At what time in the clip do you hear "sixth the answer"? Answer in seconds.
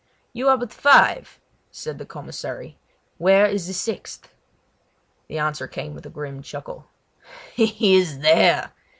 3.73-5.67